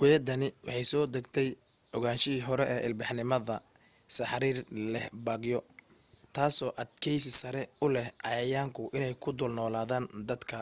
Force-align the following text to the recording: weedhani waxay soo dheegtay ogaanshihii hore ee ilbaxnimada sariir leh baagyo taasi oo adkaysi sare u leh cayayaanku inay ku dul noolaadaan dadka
weedhani 0.00 0.46
waxay 0.66 0.84
soo 0.92 1.04
dheegtay 1.12 1.48
ogaanshihii 1.96 2.44
hore 2.48 2.64
ee 2.74 2.84
ilbaxnimada 2.88 3.54
sariir 4.16 4.56
leh 4.92 5.06
baagyo 5.24 5.58
taasi 6.34 6.60
oo 6.66 6.72
adkaysi 6.82 7.30
sare 7.40 7.62
u 7.84 7.86
leh 7.94 8.08
cayayaanku 8.22 8.82
inay 8.96 9.14
ku 9.22 9.28
dul 9.38 9.52
noolaadaan 9.54 10.04
dadka 10.28 10.56